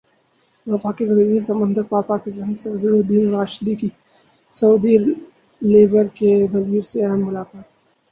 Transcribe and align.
وفاقی 0.67 1.05
وزیر 1.05 1.41
سمندر 1.41 1.83
پار 1.83 2.03
پاکستانی 2.03 2.55
صدر 2.55 2.91
الدین 2.91 3.31
راشدی 3.31 3.75
کی 3.75 3.89
سعودی 4.53 4.95
لیبر 5.61 6.07
کے 6.15 6.31
وزیر 6.53 6.81
سے 6.91 7.05
اہم 7.05 7.25
ملاقات 7.25 7.67